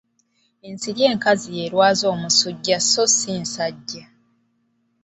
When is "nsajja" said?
3.41-4.03